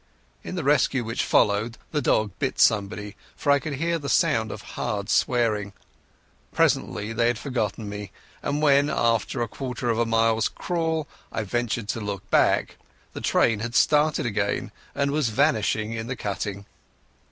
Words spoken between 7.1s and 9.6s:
they had forgotten me, and when after a